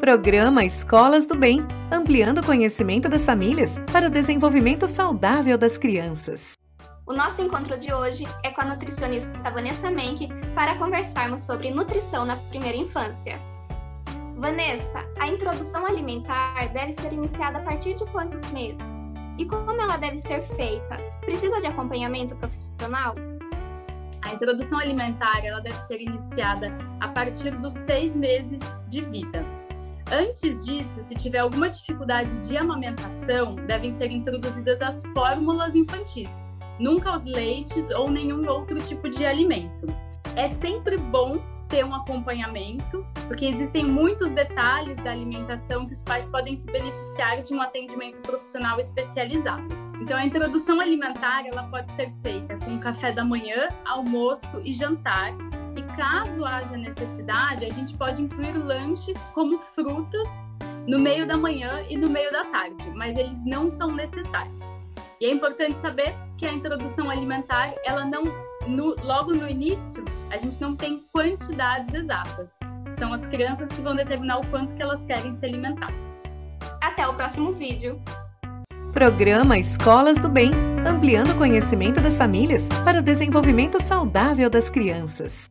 Programa 0.00 0.62
Escolas 0.62 1.24
do 1.24 1.34
Bem, 1.34 1.66
ampliando 1.90 2.38
o 2.38 2.44
conhecimento 2.44 3.08
das 3.08 3.24
famílias 3.24 3.78
para 3.90 4.08
o 4.08 4.10
desenvolvimento 4.10 4.86
saudável 4.86 5.56
das 5.56 5.78
crianças. 5.78 6.52
O 7.06 7.14
nosso 7.14 7.40
encontro 7.40 7.78
de 7.78 7.92
hoje 7.94 8.28
é 8.44 8.50
com 8.50 8.60
a 8.60 8.66
nutricionista 8.66 9.50
Vanessa 9.50 9.90
Menck 9.90 10.28
para 10.54 10.76
conversarmos 10.76 11.40
sobre 11.40 11.70
nutrição 11.70 12.26
na 12.26 12.36
primeira 12.36 12.76
infância. 12.76 13.40
Vanessa, 14.36 15.02
a 15.18 15.28
introdução 15.28 15.86
alimentar 15.86 16.70
deve 16.74 16.92
ser 16.92 17.14
iniciada 17.14 17.56
a 17.58 17.62
partir 17.62 17.94
de 17.94 18.04
quantos 18.12 18.46
meses? 18.50 18.84
E 19.38 19.46
como 19.46 19.70
ela 19.70 19.96
deve 19.96 20.18
ser 20.18 20.42
feita? 20.42 20.98
Precisa 21.22 21.58
de 21.58 21.68
acompanhamento 21.68 22.36
profissional? 22.36 23.14
A 24.20 24.34
introdução 24.34 24.78
alimentar 24.78 25.42
ela 25.42 25.60
deve 25.60 25.80
ser 25.86 26.02
iniciada 26.02 26.70
a 27.00 27.08
partir 27.08 27.52
dos 27.52 27.72
seis 27.72 28.14
meses 28.14 28.60
de 28.88 29.02
vida. 29.02 29.65
Antes 30.10 30.64
disso, 30.64 31.02
se 31.02 31.14
tiver 31.16 31.38
alguma 31.38 31.68
dificuldade 31.68 32.38
de 32.38 32.56
amamentação, 32.56 33.56
devem 33.56 33.90
ser 33.90 34.10
introduzidas 34.12 34.80
as 34.80 35.02
fórmulas 35.12 35.74
infantis, 35.74 36.30
nunca 36.78 37.12
os 37.12 37.24
leites 37.24 37.90
ou 37.90 38.08
nenhum 38.08 38.48
outro 38.48 38.80
tipo 38.82 39.08
de 39.10 39.26
alimento. 39.26 39.86
É 40.36 40.48
sempre 40.48 40.96
bom 40.96 41.40
ter 41.68 41.84
um 41.84 41.92
acompanhamento, 41.92 43.04
porque 43.26 43.46
existem 43.46 43.84
muitos 43.84 44.30
detalhes 44.30 44.96
da 44.98 45.10
alimentação 45.10 45.86
que 45.86 45.92
os 45.92 46.02
pais 46.04 46.28
podem 46.28 46.54
se 46.54 46.70
beneficiar 46.70 47.42
de 47.42 47.52
um 47.52 47.60
atendimento 47.60 48.20
profissional 48.20 48.78
especializado. 48.78 49.66
Então, 50.00 50.16
a 50.16 50.24
introdução 50.24 50.80
alimentar 50.80 51.44
ela 51.46 51.64
pode 51.64 51.90
ser 51.92 52.12
feita 52.22 52.56
com 52.58 52.78
café 52.78 53.10
da 53.10 53.24
manhã, 53.24 53.68
almoço 53.84 54.60
e 54.62 54.72
jantar, 54.72 55.32
haja 56.46 56.76
necessidade, 56.76 57.64
a 57.64 57.70
gente 57.70 57.96
pode 57.96 58.22
incluir 58.22 58.52
lanches 58.52 59.16
como 59.34 59.58
frutas 59.60 60.28
no 60.86 60.98
meio 60.98 61.26
da 61.26 61.36
manhã 61.36 61.82
e 61.88 61.96
no 61.96 62.08
meio 62.08 62.30
da 62.30 62.44
tarde, 62.44 62.88
mas 62.94 63.16
eles 63.16 63.44
não 63.44 63.68
são 63.68 63.92
necessários. 63.92 64.62
E 65.20 65.26
é 65.26 65.30
importante 65.32 65.78
saber 65.78 66.14
que 66.36 66.46
a 66.46 66.52
introdução 66.52 67.10
alimentar, 67.10 67.74
ela 67.84 68.04
não, 68.04 68.22
no, 68.66 68.94
logo 69.02 69.32
no 69.32 69.48
início, 69.48 70.04
a 70.30 70.36
gente 70.36 70.60
não 70.60 70.76
tem 70.76 71.04
quantidades 71.12 71.94
exatas. 71.94 72.50
São 72.98 73.12
as 73.12 73.26
crianças 73.26 73.70
que 73.70 73.80
vão 73.80 73.96
determinar 73.96 74.38
o 74.38 74.46
quanto 74.48 74.74
que 74.74 74.82
elas 74.82 75.02
querem 75.04 75.32
se 75.32 75.44
alimentar. 75.44 75.92
Até 76.82 77.06
o 77.06 77.14
próximo 77.14 77.52
vídeo. 77.52 78.00
Programa 78.92 79.58
Escolas 79.58 80.18
do 80.18 80.28
Bem, 80.28 80.50
ampliando 80.86 81.32
o 81.32 81.36
conhecimento 81.36 82.00
das 82.00 82.16
famílias 82.16 82.68
para 82.84 83.00
o 83.00 83.02
desenvolvimento 83.02 83.82
saudável 83.82 84.48
das 84.48 84.70
crianças. 84.70 85.44